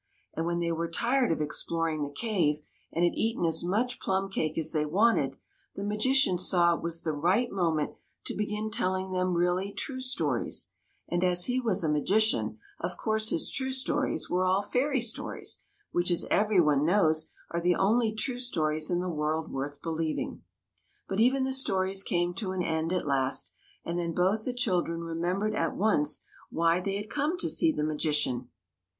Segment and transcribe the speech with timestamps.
[0.33, 2.57] And when they were tired of exploring the cave
[2.91, 5.37] and had eaten as much plum cake as they wanted,
[5.75, 7.91] the magician saw it was the right moment
[8.25, 10.69] to begin telling them really true stories;
[11.07, 15.59] and as he was a magician, of course his true stories were all fairy stories,
[15.91, 20.41] which, as every one knows, are the only true stories in the world worth believing.
[21.07, 23.53] But even the stories came to an end at last,
[23.85, 27.83] and then both the children remembered at once why they had come to see the
[27.83, 28.49] magician.